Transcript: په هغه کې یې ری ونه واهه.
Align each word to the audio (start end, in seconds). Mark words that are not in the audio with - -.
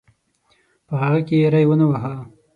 په 0.87 0.93
هغه 1.01 1.19
کې 1.27 1.35
یې 1.41 1.47
ری 1.53 1.63
ونه 1.67 1.85
واهه. 1.89 2.15